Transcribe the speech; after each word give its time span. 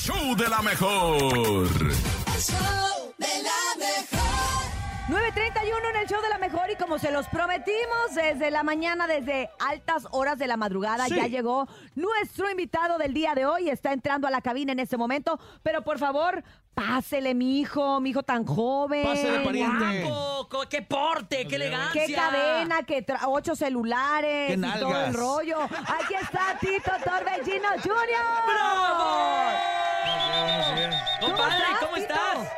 show 0.00 0.34
de 0.34 0.48
la 0.48 0.62
mejor. 0.62 1.28
9.31 5.10 5.90
en 5.90 5.96
el 5.96 6.06
show 6.06 6.22
de 6.22 6.28
la 6.28 6.38
mejor 6.38 6.70
y 6.70 6.76
como 6.76 6.98
se 6.98 7.10
los 7.10 7.26
prometimos 7.28 8.14
desde 8.14 8.50
la 8.50 8.62
mañana, 8.62 9.06
desde 9.06 9.50
altas 9.58 10.06
horas 10.12 10.38
de 10.38 10.46
la 10.46 10.56
madrugada, 10.56 11.08
ya 11.08 11.26
llegó 11.26 11.66
nuestro 11.96 12.48
invitado 12.50 12.96
del 12.96 13.12
día 13.12 13.34
de 13.34 13.44
hoy. 13.44 13.68
Está 13.68 13.92
entrando 13.92 14.26
a 14.26 14.30
la 14.30 14.40
cabina 14.40 14.72
en 14.72 14.78
este 14.78 14.96
momento, 14.96 15.38
pero 15.62 15.82
por 15.82 15.98
favor, 15.98 16.44
pásele, 16.74 17.34
mi 17.34 17.60
hijo, 17.60 18.00
mi 18.00 18.10
hijo 18.10 18.22
tan 18.22 18.46
joven. 18.46 19.04
Pásele, 19.04 19.40
pariente. 19.44 20.04
Guapo, 20.04 20.68
qué 20.68 20.82
porte, 20.82 21.46
qué 21.46 21.56
elegancia. 21.56 22.06
Qué 22.06 22.14
cadena, 22.14 22.82
que 22.84 23.04
ocho 23.26 23.56
celulares 23.56 24.48
Qué 24.48 24.54
y 24.54 24.80
todo 24.80 25.06
el 25.06 25.14
rollo. 25.14 25.60
Aquí 25.60 26.14
está 26.14 26.56
Tito 26.58 26.92
Torbellino 27.04 27.68
Jr. 27.82 28.24
¡Bravo! 28.46 28.79
Compadre, 31.20 31.64
¿cómo 31.80 31.96
estás? 31.96 32.52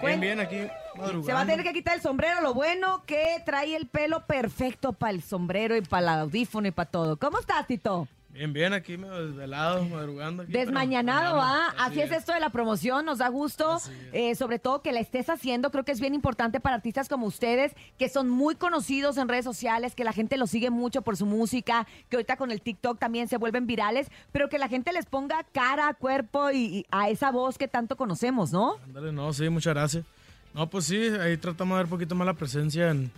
Bien, 0.00 0.20
bien, 0.20 0.40
aquí 0.40 0.68
madrugando. 0.96 1.26
Se 1.26 1.32
va 1.32 1.40
a 1.40 1.46
tener 1.46 1.64
que 1.64 1.72
quitar 1.72 1.96
el 1.96 2.02
sombrero. 2.02 2.40
Lo 2.40 2.54
bueno 2.54 3.02
que 3.06 3.42
trae 3.44 3.74
el 3.76 3.86
pelo 3.88 4.26
perfecto 4.26 4.92
para 4.92 5.12
el 5.12 5.22
sombrero 5.22 5.76
y 5.76 5.82
para 5.82 6.02
el 6.02 6.20
audífono 6.20 6.68
y 6.68 6.70
para 6.70 6.90
todo. 6.90 7.16
¿Cómo 7.16 7.38
estás, 7.38 7.66
Tito? 7.66 8.08
Bien, 8.36 8.52
bien, 8.52 8.72
aquí 8.74 8.98
medio 8.98 9.28
desvelado, 9.28 9.82
madrugando. 9.86 10.42
Aquí, 10.42 10.52
Desmañanado, 10.52 11.40
¿ah? 11.40 11.74
Así 11.78 12.02
es 12.02 12.12
esto 12.12 12.34
de 12.34 12.40
la 12.40 12.50
promoción, 12.50 13.06
nos 13.06 13.16
da 13.18 13.28
gusto, 13.28 13.78
eh, 14.12 14.34
sobre 14.34 14.58
todo 14.58 14.82
que 14.82 14.92
la 14.92 15.00
estés 15.00 15.30
haciendo, 15.30 15.70
creo 15.70 15.86
que 15.86 15.92
es 15.92 16.00
bien 16.00 16.14
importante 16.14 16.60
para 16.60 16.76
artistas 16.76 17.08
como 17.08 17.26
ustedes, 17.26 17.72
que 17.98 18.10
son 18.10 18.28
muy 18.28 18.54
conocidos 18.54 19.16
en 19.16 19.28
redes 19.28 19.46
sociales, 19.46 19.94
que 19.94 20.04
la 20.04 20.12
gente 20.12 20.36
los 20.36 20.50
sigue 20.50 20.68
mucho 20.68 21.00
por 21.00 21.16
su 21.16 21.24
música, 21.24 21.86
que 22.10 22.16
ahorita 22.16 22.36
con 22.36 22.50
el 22.50 22.60
TikTok 22.60 22.98
también 22.98 23.26
se 23.26 23.38
vuelven 23.38 23.66
virales, 23.66 24.08
pero 24.32 24.50
que 24.50 24.58
la 24.58 24.68
gente 24.68 24.92
les 24.92 25.06
ponga 25.06 25.42
cara, 25.52 25.94
cuerpo 25.94 26.50
y, 26.50 26.58
y 26.58 26.86
a 26.90 27.08
esa 27.08 27.30
voz 27.30 27.56
que 27.56 27.68
tanto 27.68 27.96
conocemos, 27.96 28.52
¿no? 28.52 28.76
Ándale, 28.84 29.12
no, 29.12 29.32
sí, 29.32 29.48
muchas 29.48 29.72
gracias. 29.72 30.04
No, 30.52 30.68
pues 30.68 30.84
sí, 30.84 30.96
ahí 31.20 31.38
tratamos 31.38 31.76
de 31.76 31.76
dar 31.76 31.84
un 31.86 31.90
poquito 31.90 32.14
más 32.14 32.26
la 32.26 32.34
presencia 32.34 32.90
en, 32.90 33.10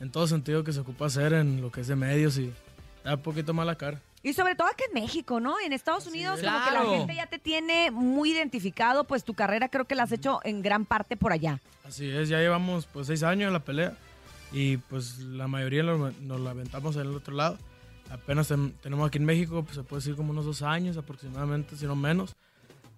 en 0.00 0.10
todo 0.10 0.26
sentido 0.26 0.64
que 0.64 0.74
se 0.74 0.80
ocupa 0.80 1.06
hacer 1.06 1.32
en 1.32 1.62
lo 1.62 1.72
que 1.72 1.80
es 1.80 1.88
de 1.88 1.96
medios 1.96 2.36
y 2.36 2.52
dar 3.04 3.16
un 3.16 3.22
poquito 3.22 3.54
más 3.54 3.64
la 3.64 3.76
cara. 3.76 4.02
Y 4.22 4.34
sobre 4.34 4.54
todo 4.54 4.68
aquí 4.68 4.84
en 4.88 4.94
México, 5.02 5.40
¿no? 5.40 5.58
En 5.60 5.72
Estados 5.72 6.06
Unidos 6.06 6.40
como 6.40 6.64
que 6.64 6.70
la 6.72 6.84
gente 6.98 7.14
ya 7.14 7.26
te 7.26 7.38
tiene 7.38 7.90
muy 7.90 8.32
identificado, 8.32 9.04
pues 9.04 9.24
tu 9.24 9.32
carrera 9.34 9.68
creo 9.70 9.86
que 9.86 9.94
la 9.94 10.02
has 10.02 10.12
hecho 10.12 10.40
en 10.44 10.60
gran 10.62 10.84
parte 10.84 11.16
por 11.16 11.32
allá. 11.32 11.58
Así 11.84 12.08
es, 12.10 12.28
ya 12.28 12.38
llevamos 12.38 12.86
pues 12.86 13.06
seis 13.06 13.22
años 13.22 13.46
en 13.48 13.52
la 13.54 13.60
pelea 13.60 13.94
y 14.52 14.76
pues 14.76 15.18
la 15.20 15.48
mayoría 15.48 15.82
lo- 15.82 16.10
nos 16.20 16.40
la 16.40 16.50
aventamos 16.50 16.96
en 16.96 17.02
el 17.02 17.16
otro 17.16 17.34
lado. 17.34 17.56
Apenas 18.10 18.48
ten- 18.48 18.72
tenemos 18.82 19.06
aquí 19.08 19.18
en 19.18 19.24
México, 19.24 19.62
pues 19.62 19.76
se 19.76 19.82
puede 19.84 20.00
decir 20.00 20.16
como 20.16 20.32
unos 20.32 20.44
dos 20.44 20.62
años 20.62 20.96
aproximadamente, 20.96 21.76
si 21.76 21.86
no 21.86 21.96
menos. 21.96 22.34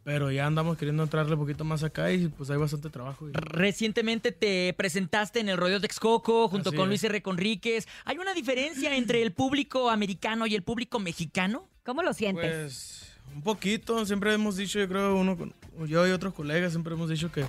Pero 0.05 0.33
ya 0.33 0.47
andamos 0.47 0.77
queriendo 0.77 1.05
entrarle 1.05 1.34
un 1.34 1.41
poquito 1.41 1.62
más 1.64 1.84
acá 1.84 2.11
y 2.11 2.27
pues 2.27 2.50
hay 2.50 2.56
bastante 2.56 2.91
trabajo. 2.91 3.28
y- 3.28 3.33
Recientemente 3.34 4.33
te 4.33 4.75
presentaste 4.77 5.39
en 5.41 5.48
el 5.48 5.56
Rodeo 5.56 5.81
Texcoco 5.81 6.48
junto 6.48 6.70
Así 6.70 6.77
con 6.77 6.84
es. 6.86 6.89
Luis 6.89 7.05
R. 7.05 7.22
Conríquez. 7.22 7.86
¿Hay 8.05 8.19
una 8.19 8.34
diferencia 8.34 8.97
entre 8.97 9.23
el 9.23 9.33
público 9.33 9.91
americano 9.91 10.47
y 10.47 10.55
el 10.56 10.62
público 10.62 10.98
mexicano? 10.98 11.69
¿Cómo 11.84 12.03
lo 12.03 12.12
sientes? 12.14 12.50
Pues 12.50 13.12
un 13.34 13.42
poquito, 13.42 14.05
siempre 14.05 14.34
hemos 14.34 14.56
dicho, 14.56 14.78
yo 14.80 14.89
creo, 14.89 15.14
uno 15.17 15.36
con- 15.36 15.55
yo 15.86 16.06
y 16.06 16.11
otros 16.11 16.34
colegas 16.34 16.73
siempre 16.73 16.95
hemos 16.95 17.08
dicho 17.08 17.30
que 17.30 17.45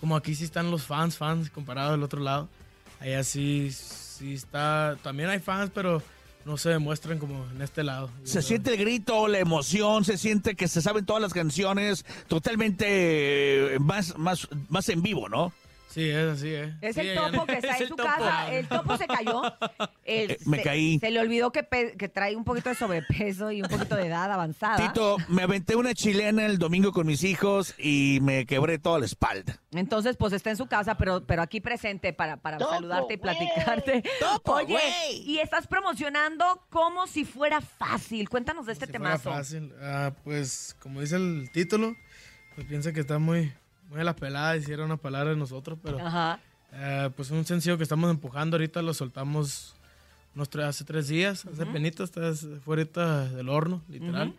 como 0.00 0.14
aquí 0.16 0.34
sí 0.34 0.44
están 0.44 0.70
los 0.70 0.82
fans, 0.82 1.16
fans 1.16 1.48
comparado 1.50 1.94
al 1.94 2.02
otro 2.02 2.20
lado. 2.20 2.48
Allá 3.00 3.24
sí, 3.24 3.70
sí 3.72 4.34
está, 4.34 4.96
también 5.02 5.30
hay 5.30 5.38
fans, 5.40 5.70
pero 5.74 6.02
no 6.44 6.56
se 6.56 6.70
demuestran 6.70 7.18
como 7.18 7.46
en 7.50 7.62
este 7.62 7.82
lado. 7.82 8.10
Se 8.24 8.42
siente 8.42 8.72
el 8.72 8.76
grito, 8.78 9.28
la 9.28 9.38
emoción, 9.38 10.04
se 10.04 10.18
siente 10.18 10.54
que 10.54 10.68
se 10.68 10.82
saben 10.82 11.06
todas 11.06 11.22
las 11.22 11.32
canciones 11.32 12.04
totalmente 12.28 13.74
eh, 13.74 13.78
más, 13.78 14.16
más, 14.18 14.48
más 14.68 14.88
en 14.88 15.02
vivo, 15.02 15.28
¿no? 15.28 15.52
Sí, 15.94 16.10
es 16.10 16.16
así, 16.32 16.48
¿eh? 16.48 16.74
Es 16.80 16.96
Sí, 16.96 17.02
el 17.02 17.14
topo 17.16 17.46
que 17.46 17.52
está 17.54 17.76
Es 17.76 17.80
en 17.82 17.88
su 17.88 17.94
topo. 17.94 18.08
casa. 18.08 18.52
El 18.52 18.66
topo 18.66 18.96
se 18.96 19.06
cayó. 19.06 19.42
El- 20.04 20.30
Eh, 20.32 20.38
me 20.46 20.56
se- 20.58 20.62
caí. 20.64 20.98
Se 20.98 21.10
le 21.12 21.20
olvidó 21.20 21.52
que, 21.52 21.62
pe- 21.62 21.94
que 21.96 22.08
trae 22.08 22.34
un 22.34 22.42
poquito 22.44 22.68
de 22.70 22.74
sobrepeso 22.74 23.52
y 23.52 23.62
un 23.62 23.68
poquito 23.68 23.94
de 23.94 24.06
edad 24.06 24.30
avanzada. 24.32 24.76
Tito, 24.76 25.16
me 25.28 25.42
aventé 25.44 25.76
una 25.76 25.94
chilena 25.94 26.44
el 26.46 26.58
domingo 26.58 26.92
con 26.92 27.06
mis 27.06 27.22
hijos 27.22 27.74
y 27.78 28.18
me 28.22 28.44
quebré 28.44 28.78
toda 28.78 28.98
la 28.98 29.06
espalda. 29.06 29.60
Entonces, 29.72 30.16
pues 30.16 30.32
está 30.32 30.50
en 30.50 30.56
su 30.56 30.66
casa, 30.66 30.96
pero, 30.96 31.24
pero 31.26 31.42
aquí 31.42 31.60
presente 31.60 32.12
para, 32.12 32.38
para 32.38 32.58
saludarte 32.58 33.14
y 33.14 33.16
platicarte. 33.18 34.02
Topo, 34.18 34.54
Oye, 34.54 34.66
güey. 34.72 35.22
y 35.24 35.38
estás 35.38 35.66
promocionando 35.68 36.44
como 36.70 37.06
si 37.06 37.24
fuera 37.24 37.60
fácil. 37.60 38.28
Cuéntanos 38.28 38.66
de 38.66 38.72
este 38.72 38.86
si 38.86 38.92
fuera 38.92 39.12
temazo. 39.18 39.30
fácil. 39.30 39.72
Ah, 39.80 40.12
pues 40.24 40.74
como 40.80 41.00
dice 41.00 41.16
el 41.16 41.50
título, 41.52 41.94
pues 42.56 42.66
piensa 42.66 42.92
que 42.92 43.00
está 43.00 43.18
muy, 43.18 43.52
muy 43.88 44.00
a 44.00 44.04
la 44.04 44.16
pelada, 44.16 44.56
hiciera 44.56 44.84
una 44.84 44.96
palabra 44.96 45.30
de 45.30 45.36
nosotros, 45.36 45.78
pero 45.82 45.98
Ajá. 46.04 46.40
eh, 46.72 47.10
pues 47.16 47.30
un 47.30 47.44
sencillo 47.44 47.76
que 47.76 47.82
estamos 47.84 48.10
empujando 48.10 48.56
ahorita, 48.56 48.82
lo 48.82 48.94
soltamos 48.94 49.74
tres, 50.50 50.64
hace 50.66 50.84
tres 50.84 51.08
días, 51.08 51.44
hace 51.46 51.64
penita, 51.66 52.02
está 52.04 52.32
fue 52.34 52.76
ahorita 52.76 53.28
del 53.28 53.48
horno, 53.48 53.82
literal. 53.88 54.34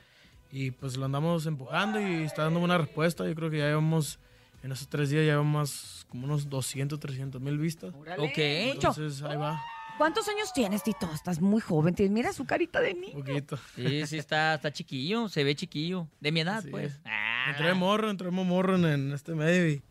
Y 0.51 0.71
pues 0.71 0.95
lo 0.97 1.05
andamos 1.05 1.45
empujando 1.45 1.99
y 1.99 2.23
está 2.23 2.43
dando 2.43 2.59
buena 2.59 2.77
respuesta. 2.77 3.25
Yo 3.27 3.35
creo 3.35 3.49
que 3.49 3.57
ya 3.57 3.65
llevamos, 3.67 4.19
en 4.63 4.71
esos 4.71 4.87
tres 4.87 5.09
días 5.09 5.21
ya 5.25 5.31
llevamos 5.33 6.05
como 6.09 6.25
unos 6.25 6.49
200, 6.49 6.99
300 6.99 7.41
mil 7.41 7.57
vistas. 7.57 7.93
Órale, 7.93 8.23
Ok. 8.23 8.37
Entonces 8.37 9.21
ahí 9.23 9.35
va, 9.37 9.61
¿Cuántos 9.97 10.27
años 10.27 10.51
tienes, 10.53 10.83
Tito? 10.83 11.09
Estás 11.13 11.39
muy 11.39 11.61
joven. 11.61 11.95
Tienes- 11.95 12.11
Mira 12.13 12.33
su 12.33 12.43
carita 12.45 12.81
de 12.81 12.91
un 12.93 12.99
niño. 13.01 13.13
poquito. 13.13 13.57
Sí, 13.75 14.05
sí, 14.07 14.17
está, 14.17 14.55
está 14.55 14.71
chiquillo, 14.73 15.29
se 15.29 15.45
ve 15.45 15.55
chiquillo. 15.55 16.07
De 16.19 16.33
mi 16.33 16.41
edad, 16.41 16.57
Así 16.57 16.69
pues. 16.69 16.95
es. 16.95 17.01
Ah, 17.05 17.24
Entré 17.47 17.73
morro, 17.73 18.09
entremos 18.09 18.45
morro 18.45 18.75
en, 18.75 18.85
en 18.85 19.11
este 19.13 19.33
medio 19.35 19.69
y, 19.69 19.81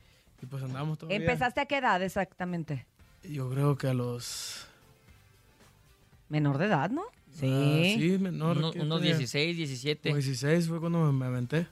y 0.42 0.46
pues 0.46 0.62
andamos 0.62 0.98
todavía. 0.98 1.18
¿Empezaste 1.18 1.60
a 1.60 1.66
qué 1.66 1.78
edad 1.78 2.02
exactamente? 2.02 2.86
Yo 3.22 3.48
creo 3.50 3.76
que 3.76 3.88
a 3.88 3.94
los... 3.94 4.66
Menor 6.28 6.58
de 6.58 6.66
edad, 6.66 6.90
¿no? 6.90 7.02
ah, 7.02 7.82
sí, 7.98 8.16
menor. 8.20 8.56
uno- 8.58 8.70
¿qué 8.72 8.80
unos 8.80 9.00
tenía? 9.00 9.16
16, 9.16 9.56
17. 9.56 10.08
Como 10.10 10.16
16 10.16 10.68
fue 10.68 10.80
cuando 10.80 11.00
me, 11.00 11.12
me 11.12 11.26
aventé. 11.26 11.66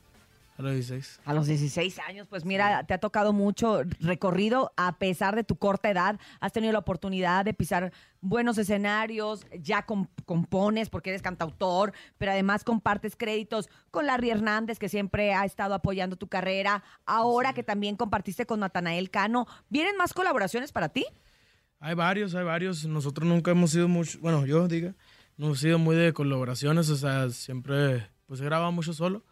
A 0.58 0.62
los 0.62 0.72
16. 0.74 1.20
A 1.24 1.32
los 1.34 1.46
16 1.46 1.98
años, 2.00 2.26
pues 2.28 2.44
mira, 2.44 2.84
te 2.84 2.92
ha 2.94 2.98
tocado 2.98 3.32
mucho 3.32 3.82
recorrido 4.00 4.72
a 4.76 4.98
pesar 4.98 5.34
de 5.34 5.44
tu 5.44 5.56
corta 5.56 5.90
edad. 5.90 6.20
Has 6.40 6.52
tenido 6.52 6.72
la 6.72 6.78
oportunidad 6.80 7.44
de 7.44 7.54
pisar 7.54 7.92
buenos 8.20 8.58
escenarios, 8.58 9.46
ya 9.58 9.86
com- 9.86 10.06
compones 10.26 10.90
porque 10.90 11.10
eres 11.10 11.22
cantautor, 11.22 11.92
pero 12.18 12.32
además 12.32 12.64
compartes 12.64 13.16
créditos 13.16 13.68
con 13.90 14.06
Larry 14.06 14.30
Hernández, 14.30 14.78
que 14.78 14.88
siempre 14.90 15.32
ha 15.32 15.44
estado 15.46 15.74
apoyando 15.74 16.16
tu 16.16 16.28
carrera. 16.28 16.84
Ahora 17.06 17.54
que 17.54 17.62
también 17.62 17.96
compartiste 17.96 18.44
con 18.46 18.60
Natanael 18.60 19.10
Cano, 19.10 19.46
¿vienen 19.70 19.96
más 19.96 20.12
colaboraciones 20.12 20.70
para 20.70 20.90
ti? 20.90 21.06
Hay 21.80 21.94
varios, 21.94 22.34
hay 22.34 22.44
varios. 22.44 22.84
Nosotros 22.84 23.26
nunca 23.26 23.50
hemos 23.50 23.70
sido 23.70 23.88
mucho, 23.88 24.18
bueno, 24.20 24.44
yo 24.46 24.68
diga, 24.68 24.94
no 25.38 25.46
hemos 25.46 25.60
sido 25.60 25.78
muy 25.78 25.96
de 25.96 26.12
colaboraciones, 26.12 26.90
o 26.90 26.96
sea, 26.96 27.30
siempre 27.30 28.08
pues 28.26 28.40
he 28.40 28.44
grabado 28.44 28.70
mucho 28.70 28.92
solo, 28.92 29.24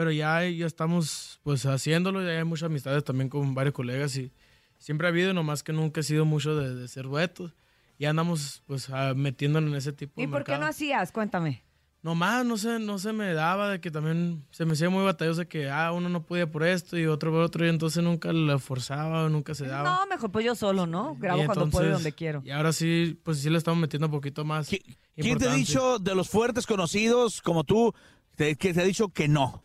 pero 0.00 0.12
ya, 0.12 0.48
ya 0.48 0.64
estamos 0.66 1.40
pues 1.42 1.66
haciéndolo, 1.66 2.22
ya 2.22 2.38
hay 2.38 2.44
muchas 2.44 2.68
amistades 2.68 3.04
también 3.04 3.28
con 3.28 3.54
varios 3.54 3.74
colegas 3.74 4.16
y 4.16 4.32
siempre 4.78 5.06
ha 5.06 5.10
habido, 5.10 5.34
nomás 5.34 5.62
que 5.62 5.74
nunca 5.74 6.00
he 6.00 6.02
sido 6.02 6.24
mucho 6.24 6.56
de, 6.56 6.74
de 6.74 6.88
ser 6.88 7.04
duetos. 7.04 7.52
Y 7.98 8.06
andamos 8.06 8.62
pues 8.66 8.88
ah, 8.88 9.12
metiéndonos 9.14 9.70
en 9.70 9.76
ese 9.76 9.92
tipo 9.92 10.18
¿Y 10.18 10.24
de 10.24 10.32
por 10.32 10.42
qué 10.44 10.52
no 10.52 10.60
mercado. 10.60 10.70
hacías? 10.70 11.12
Cuéntame. 11.12 11.62
Nomás 12.02 12.46
no 12.46 12.56
se, 12.56 12.78
no 12.78 12.98
se 12.98 13.12
me 13.12 13.34
daba 13.34 13.68
de 13.68 13.80
que 13.82 13.90
también 13.90 14.42
se 14.52 14.64
me 14.64 14.72
hacía 14.72 14.88
muy 14.88 15.04
batalloso 15.04 15.40
de 15.40 15.48
que 15.48 15.68
ah, 15.68 15.92
uno 15.92 16.08
no 16.08 16.22
podía 16.22 16.50
por 16.50 16.64
esto 16.64 16.96
y 16.96 17.04
otro 17.04 17.30
por 17.30 17.42
otro 17.42 17.66
y 17.66 17.68
entonces 17.68 18.02
nunca 18.02 18.32
lo 18.32 18.58
forzaba, 18.58 19.28
nunca 19.28 19.54
se 19.54 19.66
daba. 19.66 19.90
No, 19.98 20.06
mejor 20.06 20.32
pues 20.32 20.46
yo 20.46 20.54
solo, 20.54 20.86
¿no? 20.86 21.14
Grabo 21.16 21.42
Y 21.42 21.44
cuando 21.44 21.68
puedo 21.68 21.84
y 21.84 21.88
entonces- 21.88 21.92
donde 21.92 22.12
quiero. 22.12 22.40
Y 22.42 22.52
ahora 22.52 22.72
sí, 22.72 23.20
pues 23.22 23.40
sí 23.40 23.50
le 23.50 23.58
estamos 23.58 23.78
metiendo 23.78 24.06
un 24.06 24.12
poquito 24.12 24.46
más. 24.46 24.72
¿Qui- 24.72 24.96
¿Quién 25.14 25.36
te 25.36 25.46
ha 25.46 25.52
dicho 25.52 25.98
de 25.98 26.14
los 26.14 26.30
fuertes 26.30 26.66
conocidos 26.66 27.42
como 27.42 27.64
tú 27.64 27.94
que 28.34 28.54
te 28.56 28.80
ha 28.80 28.84
dicho 28.84 29.10
que 29.10 29.28
no? 29.28 29.62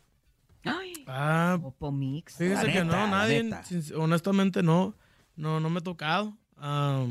Ay, 0.66 0.94
Ah, 1.08 1.58
Popo 1.62 1.92
Mix. 1.92 2.36
fíjese 2.36 2.72
que 2.72 2.84
no, 2.84 2.92
nadie, 3.08 3.50
honestamente 3.96 4.64
no, 4.64 4.96
no, 5.36 5.60
no 5.60 5.70
me 5.70 5.80
ha 5.80 5.84
tocado. 5.84 6.36
Ah, 6.58 7.06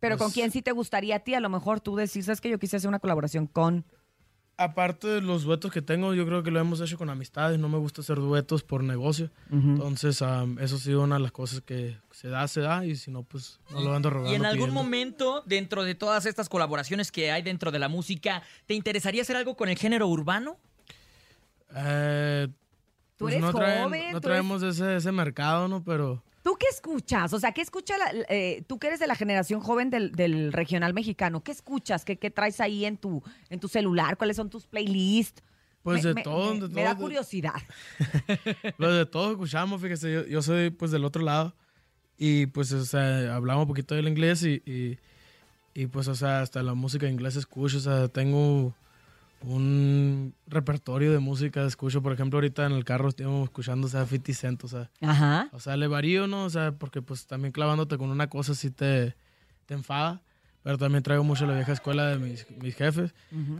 Pero 0.00 0.16
¿con 0.16 0.26
Pues- 0.28 0.34
quién 0.34 0.50
sí 0.50 0.62
te 0.62 0.72
gustaría 0.72 1.16
a 1.16 1.18
ti? 1.20 1.34
A 1.34 1.40
lo 1.40 1.48
mejor 1.48 1.80
tú 1.80 1.96
decís, 1.96 2.24
sabes 2.26 2.40
que 2.40 2.48
yo 2.50 2.58
quise 2.58 2.76
hacer 2.76 2.88
una 2.88 3.00
colaboración 3.00 3.46
con... 3.46 3.84
aparte 4.56 5.06
de 5.08 5.20
los 5.20 5.42
duetos 5.44 5.70
que 5.72 5.82
tengo, 5.82 6.14
yo 6.14 6.24
creo 6.26 6.42
que 6.42 6.50
lo 6.50 6.58
hemos 6.60 6.80
hecho 6.80 6.96
con 6.98 7.10
amistades, 7.10 7.58
no 7.60 7.68
me 7.68 7.78
gusta 7.78 8.00
hacer 8.00 8.16
duetos 8.16 8.62
por 8.64 8.82
negocio. 8.82 9.30
Entonces, 9.52 10.20
ah, 10.22 10.46
eso 10.60 10.76
ha 10.76 10.78
sido 10.78 11.02
una 11.02 11.16
de 11.16 11.22
las 11.22 11.32
cosas 11.32 11.60
que 11.60 11.96
se 12.12 12.28
da, 12.28 12.46
se 12.48 12.60
da, 12.60 12.84
y 12.86 12.96
si 12.96 13.10
no, 13.10 13.22
pues 13.24 13.60
no 13.70 13.80
lo 13.82 13.94
ando 13.94 14.10
rogando. 14.10 14.32
Y 14.32 14.36
en 14.36 14.44
algún 14.46 14.66
pidiendo. 14.70 14.82
momento, 14.82 15.42
dentro 15.46 15.84
de 15.84 15.94
todas 15.94 16.26
estas 16.26 16.48
colaboraciones 16.48 17.12
que 17.12 17.30
hay 17.30 17.42
dentro 17.42 17.70
de 17.70 17.78
la 17.78 17.88
música, 17.88 18.42
¿te 18.66 18.74
interesaría 18.74 19.22
hacer 19.22 19.36
algo 19.36 19.56
con 19.56 19.68
el 19.68 19.76
género 19.78 20.08
urbano? 20.08 20.56
Eh, 21.74 22.48
Tú 23.18 23.24
pues 23.26 23.34
eres 23.34 23.44
no 23.44 23.52
traen- 23.52 23.82
joven, 23.84 24.00
no 24.12 24.20
tú 24.20 24.28
eres- 24.28 24.38
traemos 24.38 24.62
ese, 24.62 24.96
ese 24.96 25.12
mercado, 25.12 25.68
¿no? 25.68 25.82
Pero... 25.84 26.22
¿Tú 26.42 26.56
qué 26.58 26.66
escuchas? 26.72 27.32
O 27.34 27.38
sea, 27.38 27.52
¿qué 27.52 27.60
escucha 27.60 27.98
la- 27.98 28.24
eh, 28.30 28.62
tú 28.66 28.78
que 28.78 28.86
eres 28.86 29.00
de 29.00 29.06
la 29.06 29.14
generación 29.16 29.60
joven 29.60 29.90
del, 29.90 30.12
del 30.12 30.52
regional 30.52 30.94
mexicano? 30.94 31.42
¿Qué 31.42 31.52
escuchas? 31.52 32.04
¿Qué, 32.06 32.16
qué 32.16 32.30
traes 32.30 32.60
ahí 32.60 32.84
en 32.86 32.96
tu, 32.96 33.22
en 33.50 33.60
tu 33.60 33.68
celular? 33.68 34.16
¿Cuáles 34.16 34.36
son 34.36 34.48
tus 34.48 34.66
playlists? 34.66 35.42
Pues 35.82 36.02
Me- 36.04 36.08
de 36.10 36.14
me- 36.14 36.22
todo, 36.22 36.54
me- 36.54 36.60
de 36.60 36.68
Me 36.74 36.82
da 36.84 36.94
todo. 36.94 37.02
curiosidad. 37.02 37.54
Lo 38.78 38.90
de 38.92 39.04
todo 39.04 39.32
escuchamos, 39.32 39.80
fíjese, 39.82 40.12
yo, 40.12 40.26
yo 40.26 40.40
soy 40.42 40.70
pues 40.70 40.90
del 40.90 41.04
otro 41.04 41.22
lado 41.22 41.54
y 42.16 42.46
pues, 42.46 42.72
o 42.72 42.84
sea, 42.84 43.34
hablamos 43.34 43.62
un 43.62 43.68
poquito 43.68 43.94
del 43.94 44.08
inglés 44.08 44.42
y, 44.42 44.62
y, 44.64 44.98
y, 45.74 45.86
pues, 45.86 46.08
o 46.08 46.14
sea, 46.14 46.40
hasta 46.40 46.62
la 46.62 46.74
música 46.74 47.06
en 47.06 47.12
inglés 47.14 47.36
escucho, 47.36 47.76
o 47.78 47.80
sea, 47.80 48.08
tengo 48.08 48.74
un 49.42 50.34
repertorio 50.46 51.12
de 51.12 51.18
música, 51.20 51.64
escucho, 51.64 52.02
por 52.02 52.12
ejemplo, 52.12 52.38
ahorita 52.38 52.66
en 52.66 52.72
el 52.72 52.84
carro 52.84 53.08
estamos 53.08 53.44
escuchando, 53.44 53.86
o 53.86 53.90
sea, 53.90 54.04
50 54.06 54.32
Cent, 54.34 54.64
o 54.64 54.68
sea, 54.68 54.90
Ajá. 55.00 55.48
o 55.52 55.60
sea, 55.60 55.76
le 55.76 55.86
varío, 55.86 56.26
¿no? 56.26 56.44
O 56.44 56.50
sea, 56.50 56.72
porque 56.72 57.02
pues 57.02 57.26
también 57.26 57.52
clavándote 57.52 57.96
con 57.98 58.10
una 58.10 58.28
cosa 58.28 58.54
sí 58.54 58.70
te, 58.70 59.14
te 59.66 59.74
enfada, 59.74 60.22
pero 60.62 60.76
también 60.76 61.02
traigo 61.02 61.24
mucho 61.24 61.46
la 61.46 61.54
vieja 61.54 61.72
escuela 61.72 62.06
de 62.08 62.18
mis, 62.18 62.46
mis 62.60 62.74
jefes, 62.74 63.14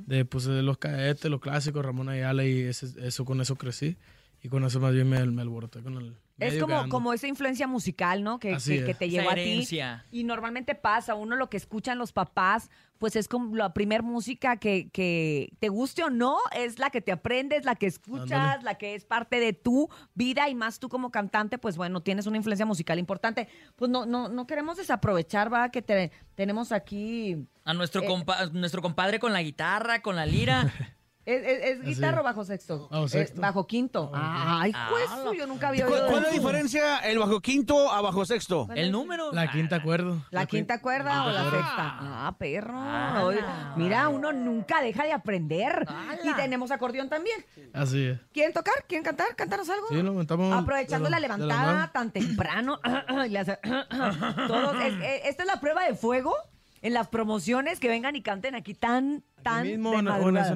de 0.06 0.25
pues 0.25 0.44
de 0.44 0.62
los 0.62 0.78
cadetes, 0.78 1.30
los 1.30 1.40
clásicos, 1.40 1.84
Ramón 1.84 2.08
Ayala 2.08 2.44
y 2.44 2.60
ese- 2.62 3.06
eso 3.06 3.24
con 3.24 3.40
eso 3.40 3.56
crecí 3.56 3.96
y 4.43 4.49
con 4.49 4.64
eso 4.64 4.81
más 4.81 4.93
bien 4.93 5.08
me, 5.08 5.25
me 5.26 5.43
alboroté 5.43 5.82
con 5.82 5.94
el 5.96 6.17
Es 6.38 6.61
como, 6.62 6.88
como 6.88 7.12
esa 7.12 7.26
influencia 7.26 7.67
musical, 7.67 8.23
¿no? 8.23 8.38
Que, 8.38 8.50
que, 8.56 8.94
te 8.94 9.06
Esa 9.06 9.06
llegó 9.06 9.31
a 9.31 9.35
ti. 9.35 9.67
Y 10.12 10.23
normalmente 10.25 10.75
pasa, 10.76 11.14
uno 11.17 11.35
lo 11.35 11.50
que 11.50 11.56
escuchan 11.56 11.99
los 11.99 12.12
papás, 12.12 12.70
pues 12.99 13.17
es 13.17 13.26
como 13.26 13.56
la 13.56 13.75
primer 13.75 14.05
música 14.05 14.56
que, 14.56 14.90
que 14.90 15.50
te 15.58 15.69
guste 15.69 16.05
o 16.05 16.11
no, 16.11 16.38
es 16.56 16.79
la 16.79 16.90
que 16.90 17.00
te 17.00 17.11
aprendes, 17.11 17.64
la 17.64 17.75
que 17.75 17.87
escuchas, 17.87 18.62
la 18.62 18.76
que 18.76 18.94
es 18.94 19.05
parte 19.05 19.40
de 19.40 19.52
tu 19.52 19.88
vida 20.14 20.49
y 20.49 20.55
más 20.55 20.79
tú 20.79 20.88
como 20.88 21.11
cantante, 21.11 21.58
pues 21.58 21.76
bueno, 21.76 22.02
tienes 22.02 22.26
una 22.29 22.37
influencia 22.37 22.67
musical 22.67 22.99
importante. 23.00 23.49
Pues 23.75 23.91
no, 23.91 24.06
no, 24.06 24.29
no 24.29 24.46
queremos 24.46 24.76
desaprovechar, 24.76 25.52
va, 25.52 25.70
que 25.70 25.82
te, 25.82 26.12
tenemos 26.37 26.70
aquí. 26.70 27.49
A 27.64 27.75
nuestro, 27.75 28.02
Eh. 28.02 28.06
compa- 28.08 28.50
nuestro 28.52 28.82
compadre 28.82 29.19
con 29.19 29.32
la 29.32 29.43
guitarra, 29.43 30.00
con 30.02 30.14
la 30.14 30.26
lira. 30.26 30.73
¿Es, 31.28 31.42
es- 31.46 31.62
es 31.62 31.80
Así 31.80 31.88
guitarra 31.94 32.20
o 32.20 32.25
bajo 32.25 32.44
sexto? 32.44 32.88
Bajo 32.90 33.04
Eh, 33.04 33.08
sexto. 33.08 33.40
bajo 33.40 33.66
quinto. 33.66 34.10
Ay, 34.14 34.72
Ah, 34.75 34.86
pues 34.90 35.25
la- 35.25 35.34
yo 35.34 35.46
nunca 35.46 35.69
había 35.69 35.84
¿Cu- 35.86 35.92
oído 35.92 36.06
¿Cuál 36.08 36.22
es 36.25 36.28
la 36.28 36.34
diferencia 36.34 36.98
el 37.00 37.19
bajo 37.19 37.40
quinto 37.40 37.92
a 37.92 38.00
bajo 38.00 38.25
sexto? 38.25 38.66
El 38.75 38.90
número. 38.90 39.30
La 39.32 39.50
quinta 39.50 39.76
acuerdo. 39.76 40.25
¿La 40.30 40.46
quinta 40.46 40.80
cuerda 40.80 41.25
o 41.26 41.30
la 41.30 41.42
cuerda. 41.42 41.50
sexta? 41.58 41.96
Ah, 42.00 42.34
perro. 42.38 42.75
Ah. 42.76 43.75
Mira, 43.76 44.08
uno 44.08 44.32
nunca 44.32 44.80
deja 44.80 45.04
de 45.04 45.12
aprender. 45.12 45.86
Y 46.25 46.32
tenemos 46.34 46.70
acordeón 46.70 47.08
también. 47.08 47.44
Así 47.74 48.06
es. 48.06 48.19
¿Quieren 48.32 48.52
tocar? 48.54 48.74
¿Quieren 48.88 49.04
cantar? 49.04 49.36
¿Cántanos 49.36 49.69
algo? 49.69 49.86
Sí, 49.88 50.02
lo 50.02 50.12
montamos. 50.14 50.52
Aprovechando 50.56 51.10
la 51.10 51.20
levantada 51.20 51.90
tan 51.92 52.10
temprano. 52.10 52.78
y 53.26 53.28
le 53.28 53.38
hace- 53.38 53.58
todos. 54.48 54.76
es- 54.82 54.94
es- 54.94 55.20
esta 55.26 55.42
es 55.42 55.46
la 55.46 55.60
prueba 55.60 55.84
de 55.84 55.94
fuego 55.94 56.34
en 56.82 56.94
las 56.94 57.08
promociones 57.08 57.80
que 57.80 57.88
vengan 57.88 58.16
y 58.16 58.22
canten 58.22 58.54
aquí 58.54 58.75
tan, 58.75 59.22
tan. 59.42 59.60
Aquí 59.60 59.69
mismo, 59.70 59.90
de 59.96 60.02
madrugada. 60.02 60.54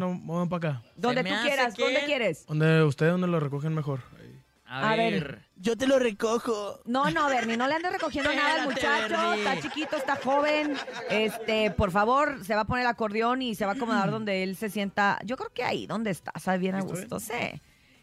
para 0.48 0.56
acá. 0.56 0.82
Donde 0.96 1.22
Se 1.22 1.28
tú 1.28 1.30
me 1.30 1.36
hace 1.38 1.48
quieras, 1.48 1.74
que- 1.74 1.82
¿dónde 1.84 2.00
quieres? 2.04 2.46
Donde 2.46 2.82
ustedes 2.84 3.12
donde 3.12 3.26
lo 3.28 3.40
recogen 3.40 3.74
mejor. 3.74 4.00
Ahí. 4.19 4.38
A, 4.64 4.92
A 4.92 4.96
ver. 4.96 5.12
ver. 5.12 5.42
Yo 5.56 5.76
te 5.76 5.86
lo 5.86 5.98
recojo. 5.98 6.80
No, 6.86 7.10
no, 7.10 7.28
Bernie, 7.28 7.56
no 7.58 7.66
le 7.69 7.74
andes 7.74 7.92
recogiendo 7.92 8.32
nada 8.34 8.62
al 8.62 8.70
Espérate, 8.70 9.02
muchacho. 9.02 9.22
Bernie. 9.28 9.44
Está 9.52 9.60
chiquito, 9.69 9.96
está 9.96 10.16
joven. 10.16 10.74
Este, 11.10 11.70
por 11.70 11.90
favor, 11.90 12.42
se 12.44 12.54
va 12.54 12.62
a 12.62 12.64
poner 12.64 12.82
el 12.84 12.88
acordeón 12.90 13.42
y 13.42 13.54
se 13.54 13.66
va 13.66 13.72
a 13.72 13.75
acomodar 13.75 14.10
donde 14.10 14.42
él 14.42 14.56
se 14.56 14.70
sienta. 14.70 15.18
Yo 15.25 15.36
creo 15.36 15.50
que 15.52 15.62
ahí, 15.62 15.86
donde 15.86 16.10
está, 16.10 16.32
sabe 16.40 16.58
bien 16.58 16.75
a 16.75 16.78
¿Está 16.78 16.90
gusto, 16.90 17.20
sí. 17.20 17.32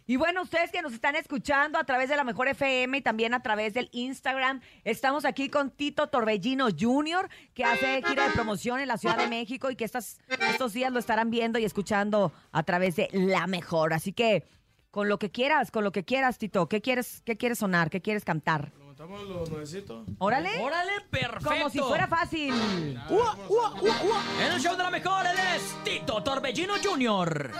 Y 0.10 0.18
bueno, 0.18 0.42
ustedes 0.42 0.72
que 0.72 0.82
nos 0.82 0.94
están 0.94 1.16
escuchando 1.16 1.78
a 1.78 1.84
través 1.84 2.10
de 2.10 2.16
la 2.16 2.24
Mejor 2.24 2.48
FM 2.48 2.98
y 2.98 3.02
también 3.04 3.36
a 3.36 3.44
través 3.44 3.76
del 3.76 3.90
Instagram, 3.92 4.60
estamos 4.84 5.24
aquí 5.24 5.50
con 5.50 5.70
Tito 5.70 6.08
Torbellino 6.08 6.70
Jr., 6.76 7.30
que 7.54 7.64
hace 7.64 8.02
gira 8.02 8.28
de 8.28 8.34
promoción 8.34 8.80
en 8.80 8.88
la 8.88 8.98
Ciudad 8.98 9.20
de 9.20 9.28
México 9.28 9.70
y 9.70 9.76
que 9.76 9.86
estas, 9.86 10.18
estos 10.50 10.74
días 10.74 10.92
lo 10.92 10.98
estarán 10.98 11.30
viendo 11.30 11.60
y 11.60 11.64
escuchando 11.64 12.34
a 12.52 12.64
través 12.64 12.96
de 12.96 13.10
La 13.12 13.46
Mejor. 13.46 13.94
Así 13.94 14.12
que, 14.12 14.48
con 14.90 15.10
lo 15.10 15.20
que 15.20 15.30
quieras, 15.30 15.70
con 15.70 15.84
lo 15.84 15.92
que 15.92 16.04
quieras, 16.04 16.40
Tito, 16.40 16.68
¿qué 16.68 16.82
quieres, 16.82 17.22
qué 17.24 17.38
quieres 17.38 17.60
sonar? 17.60 17.92
¿Qué 17.92 18.02
quieres 18.02 18.26
cantar? 18.26 18.72
Lo 18.80 18.86
montamos 18.86 19.22
los 19.28 19.52
nuevecitos. 19.52 20.08
Órale. 20.18 20.50
Órale, 20.60 21.02
perfecto. 21.12 21.50
Como 21.50 21.70
si 21.70 21.78
fuera 21.82 22.08
fácil. 22.08 22.52
En 22.52 24.52
el 24.54 24.60
show 24.60 24.76
de 24.76 24.84
la 24.84 24.90
mejor, 24.90 25.28
él 25.28 25.38
es 25.56 25.84
Tito 25.84 26.24
Torbellino 26.24 26.74
Jr. 26.84 27.52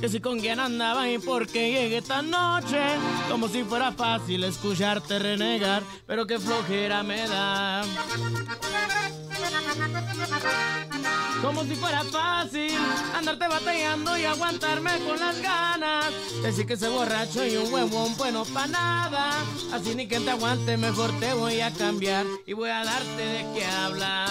Que 0.00 0.10
si 0.10 0.20
con 0.20 0.38
quién 0.38 0.60
andaban 0.60 1.10
y 1.10 1.18
por 1.18 1.48
qué 1.48 1.72
llegué 1.72 1.98
esta 1.98 2.22
noche. 2.22 2.78
Como 3.28 3.48
si 3.48 3.64
fuera 3.64 3.90
fácil 3.90 4.44
escucharte 4.44 5.18
renegar, 5.18 5.82
pero 6.06 6.26
qué 6.26 6.38
flojera 6.38 7.02
me 7.02 7.26
da. 7.26 7.82
Como 11.42 11.64
si 11.64 11.76
fuera 11.76 12.02
fácil 12.04 12.76
andarte 13.14 13.46
batallando 13.48 14.16
y 14.16 14.24
aguantarme 14.24 14.98
con 15.06 15.18
las 15.18 15.40
ganas. 15.40 16.06
Decir 16.42 16.66
que 16.66 16.74
ese 16.74 16.88
borracho 16.88 17.44
y 17.46 17.56
un 17.56 17.72
huevón 17.72 18.16
bueno 18.16 18.44
pa' 18.44 18.66
nada. 18.66 19.44
Así 19.72 19.94
ni 19.94 20.08
que 20.08 20.20
te 20.20 20.30
aguante, 20.30 20.76
mejor 20.76 21.12
te 21.20 21.34
voy 21.34 21.60
a 21.60 21.70
cambiar 21.72 22.24
y 22.46 22.52
voy 22.52 22.70
a 22.70 22.84
darte 22.84 23.22
de 23.22 23.46
qué 23.54 23.66
hablar. 23.66 24.28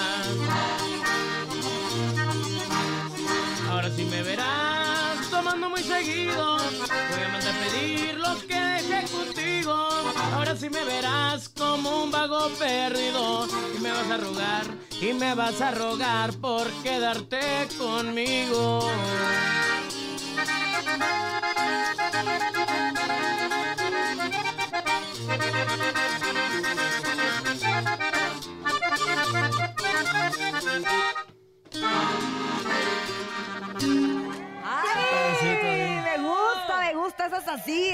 Ahora 3.70 3.90
sí 3.96 4.06
me 4.06 4.24
verás 4.24 5.30
tomando 5.30 5.70
muy 5.70 5.84
seguido. 5.84 6.58
Voy 6.58 7.24
a 7.24 7.30
mandar 7.30 7.54
pedir 7.60 8.18
lo 8.18 8.38
que 8.48 8.60
dejé 8.60 9.06
contigo. 9.12 9.74
Ahora 10.34 10.56
sí 10.56 10.70
me 10.70 10.84
verás 10.84 11.50
como 11.50 12.04
un 12.04 12.12
vago 12.12 12.50
perdido. 12.58 13.48
Y 13.78 13.80
me 13.82 13.92
vas 13.92 14.10
a 14.10 14.18
rogar, 14.18 14.66
y 15.02 15.14
me 15.14 15.36
vas 15.36 15.62
a 15.62 15.72
rogar 15.72 16.34
por 16.34 16.68
quedarte 16.84 17.40
conmigo. 17.78 18.90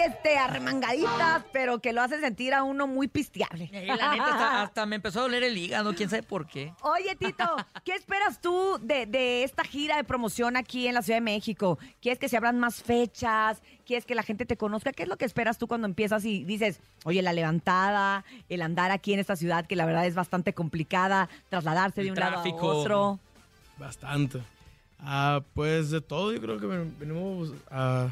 Este, 0.05 0.38
arremangaditas, 0.38 1.43
pero 1.51 1.79
que 1.79 1.93
lo 1.93 2.01
hace 2.01 2.20
sentir 2.20 2.53
a 2.53 2.63
uno 2.63 2.88
muy 2.88 3.08
pisteable. 3.08 3.70
Eh, 3.72 3.86
la 3.88 4.12
neta, 4.12 4.25
hasta, 4.25 4.62
hasta 4.63 4.86
me 4.86 4.96
empezó 4.98 5.20
a 5.20 5.22
doler 5.24 5.43
el 5.43 5.58
hígado, 5.58 5.93
quién 5.93 6.10
sabe 6.10 6.24
por 6.24 6.48
qué. 6.48 6.74
Oye, 6.81 7.15
Tito, 7.15 7.46
¿qué 7.86 7.93
esperas 7.96 8.41
tú 8.41 8.77
de, 8.81 9.05
de 9.05 9.43
esta 9.43 9.63
gira 9.63 9.98
de 9.98 10.03
promoción 10.03 10.58
aquí 10.58 10.88
en 10.88 10.93
la 10.93 11.01
Ciudad 11.01 11.17
de 11.17 11.22
México? 11.22 11.77
¿Quieres 12.01 12.20
que 12.20 12.29
se 12.29 12.38
abran 12.38 12.60
más 12.60 12.81
fechas? 12.84 13.62
¿Quieres 13.86 14.05
que 14.05 14.15
la 14.15 14.24
gente 14.24 14.46
te 14.46 14.58
conozca? 14.58 14.91
¿Qué 14.93 15.03
es 15.03 15.10
lo 15.10 15.17
que 15.17 15.25
esperas 15.25 15.58
tú 15.58 15.67
cuando 15.67 15.86
empiezas 15.88 16.24
y 16.25 16.43
dices, 16.46 16.79
oye, 17.03 17.22
la 17.22 17.34
levantada, 17.34 18.24
el 18.50 18.62
andar 18.62 18.91
aquí 18.91 19.13
en 19.13 19.20
esta 19.20 19.36
ciudad 19.36 19.65
que 19.65 19.75
la 19.75 19.86
verdad 19.86 20.05
es 20.05 20.15
bastante 20.15 20.53
complicada, 20.53 21.29
trasladarse 21.50 22.03
de 22.03 22.12
un 22.12 22.17
lado 22.20 22.38
a 22.39 22.43
otro? 22.63 23.20
Bastante. 23.77 24.41
Ah, 25.00 25.41
pues 25.55 25.89
de 25.89 26.00
todo, 26.00 26.31
yo 26.31 26.39
creo 26.39 26.60
que 26.60 26.67
ven- 26.67 26.96
venimos 27.00 27.53
a, 27.72 28.10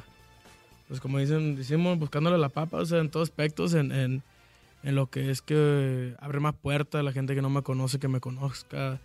pues 0.90 1.00
como 1.00 1.20
dicen, 1.20 1.56
decimos, 1.56 2.00
buscándole 2.00 2.40
la 2.40 2.50
papa, 2.50 2.78
o 2.78 2.86
sea, 2.86 3.00
en 3.00 3.12
todos 3.12 3.30
aspectos, 3.30 3.76
en, 3.76 3.92
en, 3.92 4.24
en 4.84 4.96
lo 4.96 5.06
que 5.06 5.30
es 5.30 5.44
que 5.44 6.16
abre 6.20 6.40
más 6.40 6.56
puertas 6.56 7.00
a 7.00 7.04
la 7.04 7.12
gente 7.12 7.36
que 7.36 7.44
no 7.44 7.52
me 7.52 7.62
conoce, 7.62 8.00
que 8.00 8.08
me 8.08 8.20
conozca, 8.20 9.00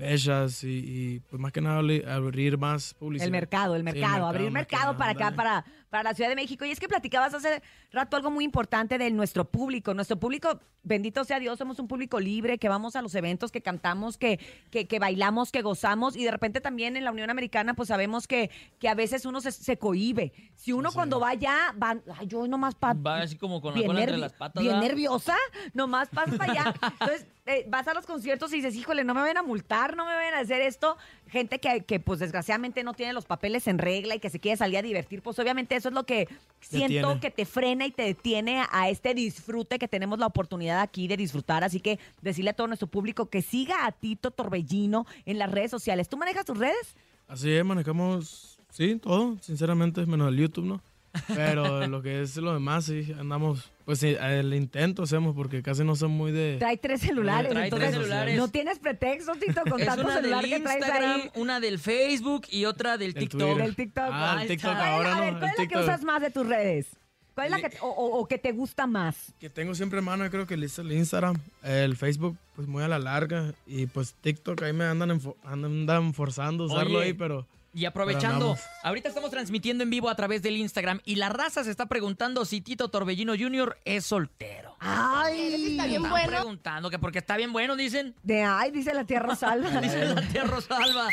fechas 0.00 0.64
y, 0.64 0.68
y, 1.14 1.20
pues 1.20 1.40
más 1.40 1.52
que 1.52 1.60
nada 1.60 1.80
abri- 1.80 2.06
abrir 2.06 2.58
más 2.58 2.94
publicidad. 2.94 3.26
El 3.26 3.32
mercado, 3.32 3.74
el 3.76 3.80
Sí, 3.82 3.84
mercado, 3.84 4.26
abrir 4.26 4.50
mercado 4.50 4.96
para 4.96 5.12
acá, 5.12 5.30
para, 5.32 5.64
para 5.90 6.02
la 6.04 6.14
Ciudad 6.14 6.30
de 6.30 6.36
México. 6.36 6.64
Y 6.64 6.70
es 6.70 6.80
que 6.80 6.88
platicabas 6.88 7.34
hace 7.34 7.62
rato 7.92 8.16
algo 8.16 8.30
muy 8.30 8.44
importante 8.44 8.98
de 8.98 9.10
nuestro 9.10 9.44
público. 9.44 9.92
Nuestro 9.94 10.18
público, 10.18 10.60
bendito 10.82 11.24
sea 11.24 11.38
Dios, 11.38 11.58
somos 11.58 11.78
un 11.78 11.88
público 11.88 12.18
libre, 12.20 12.58
que 12.58 12.68
vamos 12.68 12.96
a 12.96 13.02
los 13.02 13.14
eventos, 13.14 13.52
que 13.52 13.60
cantamos, 13.60 14.16
que, 14.16 14.40
que, 14.70 14.86
que 14.86 14.98
bailamos, 14.98 15.52
que 15.52 15.62
gozamos. 15.62 16.16
Y 16.16 16.24
de 16.24 16.30
repente 16.30 16.60
también 16.60 16.96
en 16.96 17.04
la 17.04 17.12
Unión 17.12 17.28
Americana, 17.30 17.74
pues 17.74 17.88
sabemos 17.88 18.26
que, 18.26 18.50
que 18.78 18.88
a 18.88 18.94
veces 18.94 19.24
uno 19.26 19.40
se, 19.40 19.52
se 19.52 19.76
cohíbe. 19.76 20.32
Si 20.56 20.72
uno 20.72 20.90
cuando 20.92 21.20
va 21.20 21.30
allá, 21.30 21.74
va, 21.82 21.96
ay, 22.18 22.26
yo 22.26 22.46
nomás 22.48 22.74
para... 22.74 22.94
Va 22.98 23.22
así 23.22 23.36
como 23.36 23.60
con 23.60 23.74
la 23.78 23.86
cola 23.86 24.00
entre 24.00 24.16
las 24.18 24.32
patas. 24.32 24.62
bien 24.62 24.74
¿verdad? 24.74 24.88
nerviosa, 24.88 25.36
nomás 25.74 26.08
pasas 26.08 26.36
para 26.36 26.52
allá. 26.52 26.74
Entonces, 27.00 27.26
eh, 27.46 27.64
vas 27.68 27.88
a 27.88 27.94
los 27.94 28.06
conciertos 28.06 28.52
y 28.52 28.56
dices, 28.56 28.74
híjole, 28.76 29.02
no 29.04 29.14
me 29.14 29.20
vayan 29.20 29.38
a 29.38 29.42
multar, 29.42 29.96
no 29.96 30.04
me 30.04 30.14
vayan 30.14 30.34
a 30.34 30.40
hacer 30.40 30.60
esto, 30.60 30.96
gente 31.28 31.58
que, 31.58 31.82
que, 31.82 31.98
pues 31.98 32.20
desgraciadamente 32.20 32.84
no 32.84 32.92
tiene 32.92 33.12
los 33.12 33.24
papeles 33.24 33.66
en 33.66 33.78
regla 33.78 34.14
y 34.14 34.20
que 34.20 34.30
se 34.30 34.40
quiere 34.40 34.56
salir 34.56 34.78
a 34.78 34.82
divertir, 34.82 35.22
pues 35.22 35.38
obviamente 35.38 35.74
eso 35.74 35.88
es 35.88 35.94
lo 35.94 36.04
que 36.04 36.28
siento 36.60 36.94
Detiene. 36.94 37.20
que 37.20 37.30
te 37.30 37.46
frena 37.46 37.86
y 37.86 37.90
te 37.90 38.02
detiene 38.02 38.64
a 38.70 38.88
este 38.88 39.14
disfrute 39.14 39.78
que 39.78 39.88
tenemos 39.88 40.18
la 40.18 40.26
oportunidad 40.26 40.80
aquí 40.80 41.08
de 41.08 41.16
disfrutar. 41.16 41.64
Así 41.64 41.80
que 41.80 41.98
decirle 42.20 42.50
a 42.50 42.54
todo 42.54 42.66
nuestro 42.66 42.88
público 42.88 43.26
que 43.26 43.42
siga 43.42 43.86
a 43.86 43.92
Tito 43.92 44.30
Torbellino 44.30 45.06
en 45.24 45.38
las 45.38 45.50
redes 45.50 45.70
sociales. 45.70 46.08
¿Tú 46.08 46.16
manejas 46.16 46.44
tus 46.44 46.58
redes? 46.58 46.94
Así 47.26 47.50
es, 47.52 47.64
manejamos, 47.64 48.58
sí, 48.70 48.96
todo, 48.96 49.38
sinceramente, 49.40 50.04
menos 50.04 50.28
el 50.28 50.36
YouTube, 50.38 50.64
¿no? 50.64 50.82
Pero 51.28 51.86
lo 51.88 52.02
que 52.02 52.22
es 52.22 52.36
lo 52.36 52.52
demás, 52.54 52.84
sí, 52.84 53.12
andamos, 53.18 53.70
pues 53.84 53.98
sí, 53.98 54.16
el 54.20 54.54
intento 54.54 55.02
hacemos 55.02 55.34
porque 55.34 55.62
casi 55.62 55.82
no 55.84 55.96
son 55.96 56.12
muy 56.12 56.30
de... 56.32 56.56
Trae 56.58 56.76
tres 56.76 57.00
celulares. 57.00 57.50
Trae 57.50 57.64
entonces 57.64 57.90
tres 57.90 58.00
celulares. 58.02 58.36
No 58.36 58.48
tienes 58.48 58.78
pretexto, 58.78 59.32
Tito, 59.32 59.62
con 59.68 59.80
tanto 59.84 60.04
una 60.04 60.14
celular 60.16 60.42
del 60.42 60.50
que 60.50 60.60
traes 60.60 60.78
Instagram, 60.78 61.20
ahí. 61.22 61.30
una 61.34 61.60
del 61.60 61.78
Facebook 61.78 62.42
y 62.50 62.64
otra 62.64 62.96
del 62.96 63.14
TikTok. 63.14 63.58
Del 63.58 63.74
TikTok. 63.76 64.04
Ah, 64.10 64.38
el 64.42 64.48
TikTok 64.48 64.74
ahora 64.74 65.12
a 65.12 65.14
no. 65.16 65.20
ver, 65.22 65.32
¿cuál 65.38 65.50
es 65.50 65.58
la 65.58 65.66
que 65.66 65.78
usas 65.78 66.04
más 66.04 66.22
de 66.22 66.30
tus 66.30 66.46
redes? 66.46 66.86
¿Cuál 67.34 67.46
es 67.54 67.62
la 67.62 67.70
que, 67.70 67.76
o, 67.80 67.86
o- 67.88 68.18
o 68.20 68.26
que 68.28 68.38
te 68.38 68.52
gusta 68.52 68.86
más? 68.86 69.32
Que 69.40 69.48
tengo 69.48 69.74
siempre 69.74 70.00
en 70.00 70.04
mano, 70.04 70.24
yo 70.24 70.30
creo 70.30 70.46
que 70.46 70.54
el 70.54 70.62
el 70.64 70.92
Instagram, 70.92 71.36
el 71.62 71.96
Facebook, 71.96 72.36
pues 72.54 72.68
muy 72.68 72.82
a 72.82 72.88
la 72.88 72.98
larga. 72.98 73.54
Y 73.66 73.86
pues 73.86 74.14
TikTok, 74.20 74.60
ahí 74.62 74.72
me 74.72 74.84
andan, 74.84 75.20
andan 75.44 76.12
forzando 76.14 76.64
a 76.64 76.66
usarlo 76.66 76.98
Oye, 76.98 77.08
ahí, 77.08 77.12
pero... 77.14 77.46
Y 77.72 77.84
aprovechando, 77.84 78.56
ahorita 78.82 79.08
estamos 79.08 79.30
transmitiendo 79.30 79.84
en 79.84 79.90
vivo 79.90 80.08
a 80.10 80.14
través 80.16 80.42
del 80.42 80.56
Instagram 80.56 81.00
y 81.04 81.14
la 81.16 81.28
raza 81.28 81.62
se 81.62 81.70
está 81.70 81.86
preguntando 81.86 82.44
si 82.44 82.60
Tito 82.60 82.88
Torbellino 82.88 83.34
Jr. 83.38 83.78
es 83.84 84.06
soltero. 84.06 84.76
Ay, 84.80 85.70
Está 85.72 85.84
bien 85.86 85.96
Están 86.02 86.10
bueno. 86.10 86.28
preguntando 86.28 86.90
que 86.90 86.98
porque 86.98 87.18
está 87.18 87.36
bien 87.36 87.52
bueno, 87.52 87.76
dicen. 87.76 88.14
de 88.24 88.42
ay, 88.42 88.72
dice 88.72 88.92
la 88.92 89.04
tía 89.04 89.20
Rosalba. 89.20 89.68
Dice 89.80 90.04
la 90.04 90.20
tía 90.22 90.44
Rosalba. 90.44 91.06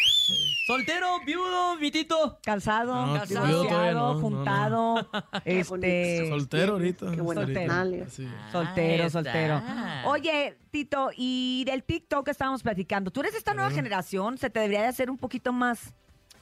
Soltero, 0.65 1.19
viudo, 1.25 1.75
mi 1.77 1.91
Tito. 1.91 2.39
Calzado, 2.43 3.05
No, 3.05 3.13
casado, 3.19 3.45
divorciado, 3.47 3.67
todavía 3.67 3.93
no, 3.93 4.13
no, 4.15 4.19
juntado, 4.19 5.09
este, 5.45 6.27
Soltero 6.29 6.73
ahorita. 6.73 7.11
Qué 7.11 7.65
nalgas. 7.67 8.13
sí. 8.13 8.27
soltero, 8.51 9.03
Ahí 9.03 9.09
soltero. 9.09 9.57
está. 9.57 10.01
Oye, 10.05 10.57
Tito, 10.71 11.09
y 11.15 11.63
del 11.65 11.83
TikTok 11.83 12.25
que 12.25 12.31
estábamos 12.31 12.63
platicando, 12.63 13.11
tú 13.11 13.19
eres 13.21 13.35
esta 13.35 13.53
nueva 13.53 13.69
generación, 13.71 14.37
se 14.37 14.49
te 14.49 14.59
debería 14.59 14.81
de 14.81 14.87
hacer 14.87 15.09
un 15.09 15.17
poquito 15.17 15.53
más, 15.53 15.93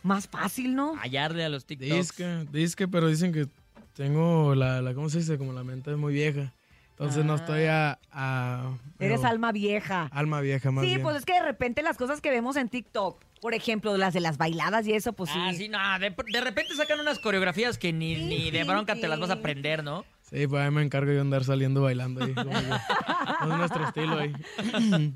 más 0.05 0.27
fácil, 0.27 0.75
¿no? 0.75 0.95
Hallarle 0.97 1.43
a 1.43 1.50
los 1.50 1.65
TikToks. 1.65 1.91
Disque, 1.91 2.45
disque, 2.51 2.88
pero 2.88 3.07
dicen 3.07 3.33
que 3.33 3.47
tengo 3.93 4.55
la, 4.55 4.81
la, 4.81 4.93
¿cómo 4.93 5.09
se 5.09 5.19
dice? 5.19 5.38
Como 5.38 5.53
la 5.53 5.63
mente 5.63 5.95
muy 5.95 6.13
vieja. 6.13 6.53
Entonces 6.91 7.25
no 7.25 7.35
estoy 7.35 7.65
a... 7.65 8.00
a- 8.12 8.71
Eres 9.00 9.19
pero- 9.19 9.29
alma 9.29 9.51
vieja. 9.51 10.07
Alma 10.13 10.39
vieja, 10.39 10.71
más 10.71 10.83
Sí, 10.85 10.91
bien. 10.91 11.01
pues 11.01 11.17
es 11.17 11.25
que 11.25 11.33
de 11.33 11.41
repente 11.41 11.81
las 11.81 11.97
cosas 11.97 12.21
que 12.21 12.29
vemos 12.29 12.55
en 12.55 12.69
TikTok, 12.69 13.21
por 13.41 13.53
ejemplo, 13.53 13.97
las 13.97 14.13
de 14.13 14.21
las 14.21 14.38
bailadas 14.38 14.88
y 14.88 14.93
eso, 14.93 15.12
pues 15.13 15.29
sí. 15.29 15.38
Ah, 15.41 15.51
sí, 15.53 15.67
no, 15.67 15.77
de, 16.00 16.15
de 16.31 16.41
repente 16.41 16.74
sacan 16.75 17.00
unas 17.01 17.19
coreografías 17.19 17.77
que 17.77 17.91
ni, 17.91 18.15
Sí, 18.15 18.25
ni 18.25 18.51
de 18.51 18.62
sí, 18.62 18.67
bronca 18.67 18.95
te 18.95 19.07
las 19.09 19.19
vas 19.19 19.29
a 19.29 19.33
sí. 19.33 19.39
aprender, 19.39 19.83
¿no? 19.83 20.05
Sí, 20.29 20.48
pues 20.48 20.63
ahí 20.63 20.72
me 20.72 20.82
encargo 20.82 21.08
yo 21.12 21.15
de 21.15 21.22
andar 21.22 21.44
saliendo 21.44 21.84
bailando 21.84 22.24
ahí. 22.24 22.34
como 22.34 22.50
que- 22.50 22.58
es 22.58 23.48
nuestro 23.58 23.84
estilo 23.88 24.17
ahí. 24.17 24.34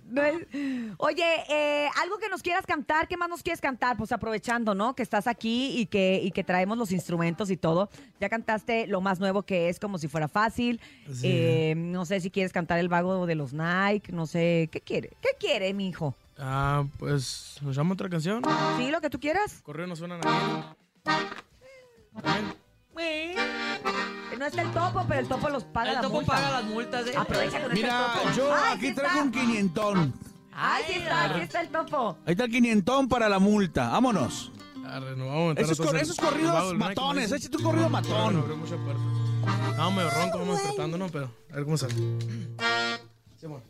Oye, 0.98 1.26
eh, 1.50 1.88
algo 2.02 2.20
que 2.20 2.30
nos 2.30 2.44
quieras 2.44 2.66
cantar, 2.66 3.08
¿qué 3.08 3.18
más 3.18 3.28
nos 3.28 3.42
quieres 3.42 3.60
cantar? 3.60 3.98
Pues 3.98 4.12
aprovechando, 4.12 4.76
¿no? 4.76 4.96
Que 4.96 5.02
estás 5.04 5.26
aquí 5.26 5.80
y 5.80 5.88
que, 5.88 6.22
y 6.24 6.30
que 6.32 6.44
traemos 6.44 6.78
los 6.78 6.92
instrumentos 6.92 7.50
y 7.50 7.58
todo. 7.58 7.90
Ya 8.20 8.30
cantaste 8.30 8.86
lo 8.88 9.02
más 9.02 9.20
nuevo 9.20 9.42
que 9.44 9.70
es 9.70 9.80
como 9.80 9.98
si 9.98 10.08
fuera 10.08 10.28
fácil. 10.28 10.80
Sí. 11.12 11.28
Eh, 11.28 11.74
no 11.76 12.06
sé 12.06 12.20
si 12.20 12.30
quieres 12.30 12.54
cantar 12.54 12.78
el 12.80 12.88
vago 12.90 13.26
de 13.26 13.34
los 13.36 13.52
Nike, 13.54 14.12
no 14.12 14.28
sé. 14.28 14.70
¿Qué 14.72 14.80
quiere? 14.82 15.10
¿Qué 15.22 15.30
quiere, 15.40 15.74
mi 15.74 15.90
hijo? 15.90 16.16
Ah, 16.38 16.86
pues 17.00 17.58
nos 17.62 17.76
llama 17.76 17.94
otra 17.94 18.10
canción. 18.10 18.44
¿Sí, 18.78 18.92
lo 18.92 19.02
que 19.02 19.10
tú 19.10 19.20
quieras? 19.20 19.62
Correo 19.64 19.88
no 19.88 19.96
suenan 19.96 20.20
aquí. 20.22 20.30
Eh, 24.32 24.38
No 24.38 24.46
está 24.46 24.62
el 24.62 24.72
topo, 24.72 25.06
pero 25.08 25.20
el 25.20 25.28
topo 25.28 25.50
los 25.50 25.64
paga 25.64 25.90
El 25.90 25.96
la 25.96 26.02
topo 26.02 26.16
multa. 26.16 26.32
paga 26.34 26.52
las 26.52 26.64
multas, 26.66 27.08
¿eh? 27.08 27.14
Aprovecha 27.18 27.60
no 27.60 27.64
está 27.66 27.74
Mira, 27.74 28.06
el 28.14 28.20
topo. 28.22 28.36
yo 28.36 28.54
Ay, 28.54 28.74
aquí 28.78 28.88
sí 28.90 28.94
traigo 28.96 29.12
está. 29.14 29.24
un 29.24 29.32
quinientón. 29.32 30.14
Ay, 30.54 30.84
sí 30.88 30.94
está, 31.00 31.24
aquí 31.26 31.40
está 31.42 31.62
el 31.62 31.70
topo. 31.70 32.18
Ahí 32.26 32.32
está 32.34 32.44
el 32.46 32.52
quinientón 32.52 33.08
para 33.08 33.30
la 33.30 33.40
multa. 33.40 33.90
Vámonos. 33.90 34.52
Arre, 34.86 35.14
vamos 35.16 35.56
a 35.58 35.62
Esos, 35.62 35.78
cor- 35.80 35.96
esos 35.98 36.18
corridos 36.18 36.56
como 36.60 36.74
matones. 36.74 37.32
Échate 37.32 37.58
un 37.58 37.64
corrido 37.64 37.90
matón. 37.90 38.38
abrió 38.38 38.58
muchas 38.58 38.78
puertas. 38.80 39.94
Medio 39.96 40.10
ronco, 40.10 40.40
vamos 40.40 40.58
despertándonos, 40.58 41.12
pero 41.12 41.32
a 41.52 41.56
ver 41.56 41.64
cómo 41.64 41.78
sale. 41.78 41.94
Sí, 43.40 43.48
bueno. 43.48 43.64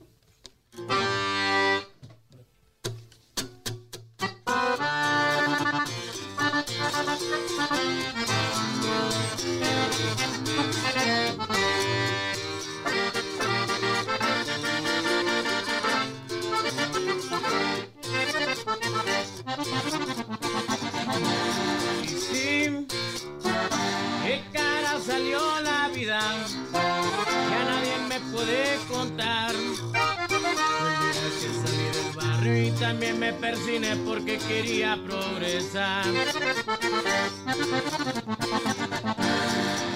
Y 32.66 32.72
también 32.72 33.20
me 33.20 33.32
persiné 33.34 33.96
porque 34.06 34.38
quería 34.38 34.98
progresar. 35.06 36.06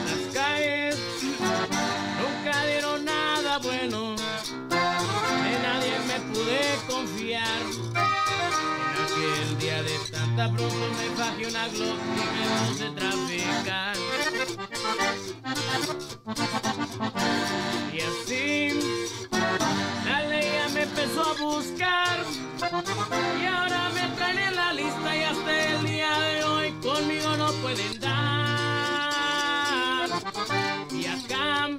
Las 0.10 0.34
calles 0.34 0.98
nunca 2.22 2.65
dieron 2.65 3.03
nada 3.03 3.58
bueno, 3.60 4.15
de 4.15 5.53
nadie 5.62 5.93
me 6.08 6.20
pude 6.34 6.62
confiar. 6.88 7.62
En 8.89 9.03
aquel 9.03 9.58
día 9.60 9.84
de 9.84 9.98
tanta 10.12 10.51
pronto 10.51 10.86
me 10.98 11.10
bajé 11.20 11.48
una 11.48 11.67
Glock 11.67 12.00
y 12.15 12.24
me 12.38 12.46
puse 12.67 12.88
traficar. 12.91 13.96
Y 17.93 18.00
así 18.00 18.50
la 20.05 20.22
ley 20.24 20.48
ya 20.53 20.67
me 20.74 20.84
empezó 20.84 21.22
a 21.22 21.34
buscar. 21.34 22.12
Y 22.73 23.45
ahora 23.45 23.91
me 23.93 24.01
traen 24.15 24.39
en 24.39 24.55
la 24.55 24.73
lista 24.73 25.15
y 25.15 25.23
hasta 25.23 25.73
el 25.73 25.85
día 25.85 26.17
de 26.17 26.43
hoy 26.43 26.71
conmigo 26.81 27.37
no 27.37 27.51
pueden 27.61 27.99
dar. 27.99 30.09
Y 30.89 31.05
acá 31.05 31.69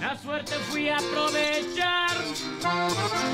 la 0.00 0.16
suerte 0.22 0.54
fui 0.70 0.88
a 0.88 0.96
aprovechar. 0.96 2.16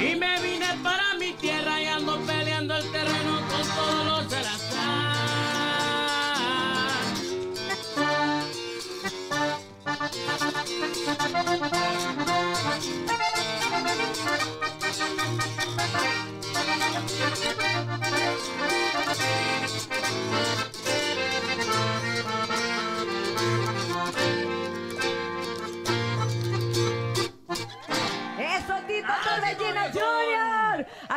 Y 0.00 0.16
me 0.16 0.40
vine 0.40 0.74
para 0.82 1.14
mi 1.20 1.34
tierra 1.34 1.80
y 1.80 1.86
ando 1.86 2.18
peleando 2.22 2.78
el 2.78 2.90
terreno 2.90 3.40
con 3.48 3.68
todos 3.68 4.04
los 4.04 4.32
al 4.32 4.46
azar. 4.46 5.14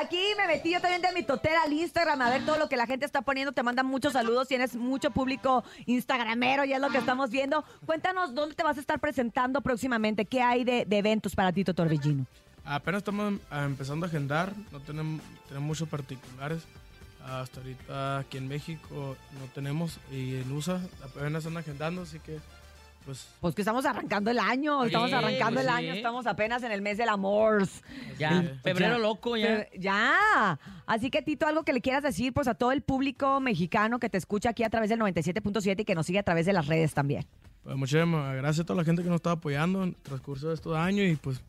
Aquí 0.08 0.24
me 0.38 0.48
metí 0.48 0.72
yo 0.72 0.80
también 0.80 1.02
de 1.02 1.12
mi 1.12 1.22
totera 1.22 1.64
al 1.64 1.74
Instagram 1.74 2.22
a 2.22 2.30
ver 2.30 2.46
todo 2.46 2.58
lo 2.58 2.70
que 2.70 2.78
la 2.78 2.88
gente 2.88 3.06
está 3.06 3.24
poniendo. 3.24 3.52
Te 3.52 3.62
mandan 3.62 3.88
muchos 3.88 4.14
saludos. 4.14 4.48
Tienes 4.48 4.74
mucho 4.74 5.12
público 5.12 5.66
instagramero, 5.86 6.64
ya 6.64 6.78
es 6.78 6.82
lo 6.82 6.90
que 6.90 6.98
estamos 6.98 7.30
viendo. 7.30 7.66
Cuéntanos 7.86 8.34
dónde 8.34 8.56
te 8.56 8.64
vas 8.64 8.78
a 8.78 8.80
estar 8.80 9.02
presentando 9.02 9.60
próximamente. 9.60 10.24
¿Qué 10.24 10.42
hay 10.42 10.64
de, 10.64 10.86
de 10.86 10.98
eventos 10.98 11.36
para 11.36 11.52
Tito 11.52 11.74
Torbellino? 11.74 12.26
Apenas 12.64 13.00
estamos 13.00 13.34
ah, 13.52 13.66
empezando 13.66 14.06
a 14.06 14.10
agendar, 14.10 14.54
no 14.72 14.80
tenemos, 14.80 15.22
tenemos 15.50 15.68
muchos 15.68 15.90
particulares. 15.90 16.64
Hasta 17.26 17.60
ahorita 17.60 18.20
aquí 18.20 18.38
en 18.38 18.48
México 18.48 19.18
no 19.42 19.46
tenemos 19.54 20.00
y 20.10 20.36
en 20.36 20.50
USA 20.54 20.80
apenas 21.04 21.44
están 21.44 21.58
agendando, 21.58 22.04
así 22.04 22.20
que 22.20 22.40
pues 23.08 23.28
Pues 23.40 23.56
que 23.56 23.62
estamos 23.62 23.86
arrancando 23.86 24.30
el 24.30 24.38
año, 24.38 24.84
estamos 24.84 25.12
arrancando 25.14 25.56
pues 25.62 25.66
el 25.66 25.72
sí. 25.72 25.78
año, 25.78 25.94
estamos 25.94 26.28
apenas 26.28 26.62
en 26.64 26.72
el 26.74 26.82
mes 26.82 26.98
del 26.98 27.10
amor. 27.10 27.68
Ya, 28.20 28.42
Sí. 28.42 28.50
febrero 28.64 28.94
Ya. 28.96 29.00
loco 29.00 29.38
ya. 29.38 29.48
Fe- 29.48 29.70
Ya. 29.80 30.60
Así 30.86 31.10
que, 31.10 31.22
Tito, 31.22 31.48
algo 31.48 31.64
que 31.64 31.72
le 31.74 31.82
quieras 31.82 32.04
decir 32.04 32.34
pues 32.34 32.48
a 32.48 32.54
todo 32.56 32.72
el 32.74 32.82
público 32.82 33.40
mexicano 33.40 33.98
que 34.00 34.10
te 34.10 34.18
escucha 34.18 34.50
aquí 34.50 34.64
a 34.64 34.70
través 34.70 34.90
del 34.90 35.00
97.7 35.00 35.82
y 35.82 35.86
que 35.86 35.96
nos 35.96 36.06
sigue 36.06 36.20
a 36.20 36.24
través 36.24 36.46
de 36.46 36.54
las 36.54 36.68
redes 36.68 36.94
también. 36.94 37.26
Pues 37.64 37.76
muchísimas 37.78 38.36
gracias 38.36 38.60
a 38.64 38.66
toda 38.66 38.78
la 38.78 38.84
gente 38.86 39.02
que 39.04 39.10
nos 39.10 39.16
está 39.18 39.32
apoyando 39.32 39.84
en 39.84 39.90
el 39.90 39.96
transcurso 39.96 40.50
de 40.50 40.56
estos 40.56 40.76
años 40.76 41.08
y 41.08 41.16
pues 41.16 41.42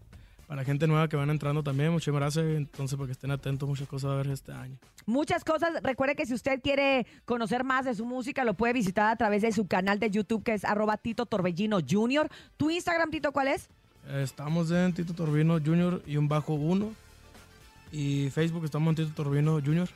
para 0.49 0.64
gente 0.64 0.87
nueva 0.87 1.09
que 1.09 1.17
van 1.17 1.28
entrando 1.28 1.62
también, 1.62 1.93
muchas 1.93 2.14
gracias. 2.14 2.45
Entonces, 2.47 2.97
para 2.97 3.07
que 3.07 3.12
estén 3.12 3.31
atentos, 3.31 3.69
muchas 3.69 3.87
cosas 3.87 4.12
a 4.12 4.14
ver 4.14 4.28
este 4.28 4.50
año. 4.50 4.78
Muchas 5.05 5.45
cosas. 5.45 5.75
Recuerde 5.83 6.17
que 6.17 6.25
si 6.25 6.33
usted 6.33 6.62
quiere 6.62 7.07
conocer 7.26 7.64
más 7.64 7.85
de 7.85 7.95
su 7.95 8.07
música, 8.07 8.45
lo 8.45 8.55
puede 8.55 8.73
visitar 8.73 9.12
a 9.12 9.17
través 9.17 9.43
de 9.43 9.52
su 9.52 9.67
canal 9.67 9.99
de 9.99 10.11
YouTube, 10.11 10.43
que 10.43 10.55
es 10.55 10.64
arroba 10.64 10.97
Tito 10.97 11.26
Torbellino 11.26 11.81
Junior. 11.87 12.31
¿Tu 12.57 12.71
Instagram, 12.71 13.11
Tito, 13.11 13.31
cuál 13.31 13.49
es? 13.49 13.69
Estamos 14.11 14.71
en 14.71 14.95
Tito 14.95 15.12
Torbino 15.12 15.59
Junior 15.62 16.02
y 16.07 16.17
un 16.17 16.28
bajo 16.28 16.55
uno 16.55 16.95
Y 17.93 18.31
Facebook 18.31 18.64
estamos 18.64 18.88
en 18.88 19.05
Tito 19.05 19.23
Torbino 19.23 19.61
Junior. 19.62 19.88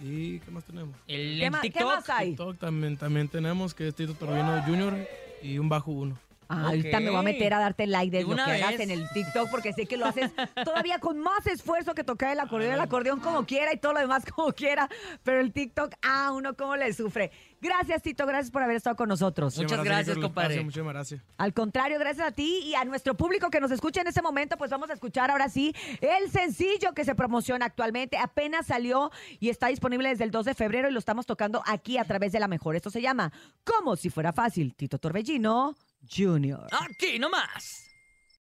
¿Y 0.00 0.38
qué 0.38 0.50
más 0.52 0.62
tenemos? 0.62 0.94
El 1.08 1.40
¿Qué, 1.40 1.50
TikTok? 1.62 1.80
¿Qué 1.80 1.84
más 1.84 2.08
hay? 2.10 2.28
TikTok 2.28 2.58
también, 2.58 3.28
tenemos, 3.28 3.74
que 3.74 3.88
es 3.88 3.94
Tito 3.96 4.14
Torbellino 4.14 4.62
Junior 4.62 4.96
y 5.42 5.58
un 5.58 5.68
bajo 5.68 5.90
uno. 5.90 6.16
Ahorita 6.50 7.00
me 7.00 7.10
voy 7.10 7.20
a 7.20 7.22
meter 7.22 7.54
a 7.54 7.60
darte 7.60 7.86
like 7.86 8.16
de, 8.16 8.24
lo 8.24 8.30
que 8.30 8.50
vez. 8.50 8.62
hagas 8.62 8.80
en 8.80 8.90
el 8.90 9.08
TikTok 9.10 9.50
porque 9.50 9.72
sé 9.72 9.86
que 9.86 9.96
lo 9.96 10.06
haces 10.06 10.30
todavía 10.64 10.98
con 10.98 11.18
más 11.18 11.46
esfuerzo 11.46 11.94
que 11.94 12.02
tocar 12.02 12.32
el 12.32 12.40
acordeón, 12.40 12.74
el 12.74 12.80
acordeón 12.80 13.20
como 13.20 13.46
quiera 13.46 13.72
y 13.72 13.76
todo 13.76 13.92
lo 13.92 14.00
demás 14.00 14.24
como 14.34 14.52
quiera, 14.52 14.88
pero 15.22 15.40
el 15.40 15.52
TikTok, 15.52 15.94
ah, 16.02 16.32
uno 16.32 16.54
cómo 16.54 16.76
le 16.76 16.92
sufre. 16.92 17.30
Gracias, 17.60 18.02
Tito, 18.02 18.24
gracias 18.26 18.50
por 18.50 18.62
haber 18.62 18.76
estado 18.76 18.96
con 18.96 19.08
nosotros. 19.08 19.56
Muchas, 19.58 19.84
gracias, 19.84 20.16
compadre. 20.16 20.64
Muchas 20.64 20.84
gracias. 20.84 21.20
Al 21.36 21.52
contrario, 21.52 21.98
gracias 21.98 22.26
a 22.26 22.32
ti 22.32 22.62
y 22.64 22.74
a 22.74 22.84
nuestro 22.84 23.14
público 23.14 23.50
que 23.50 23.60
nos 23.60 23.70
escucha 23.70 24.00
en 24.00 24.06
este 24.06 24.22
momento, 24.22 24.56
pues 24.56 24.70
vamos 24.70 24.88
a 24.88 24.94
escuchar 24.94 25.30
ahora 25.30 25.48
sí 25.50 25.74
el 26.00 26.30
sencillo 26.30 26.94
que 26.94 27.04
se 27.04 27.14
promociona 27.14 27.66
actualmente. 27.66 28.16
Apenas 28.16 28.66
salió 28.66 29.10
y 29.38 29.50
está 29.50 29.68
disponible 29.68 30.08
desde 30.08 30.24
el 30.24 30.30
2 30.30 30.46
de 30.46 30.54
febrero 30.54 30.88
y 30.88 30.92
lo 30.92 30.98
estamos 30.98 31.26
tocando 31.26 31.62
aquí 31.66 31.98
a 31.98 32.04
través 32.04 32.32
de 32.32 32.40
la 32.40 32.48
mejor. 32.48 32.76
Esto 32.76 32.90
se 32.90 33.02
llama 33.02 33.30
Como 33.64 33.94
si 33.96 34.08
fuera 34.08 34.32
fácil, 34.32 34.74
Tito 34.74 34.98
Torbellino. 34.98 35.76
Jr. 36.08 36.68
Aquí 36.72 37.18
nomás. 37.18 37.89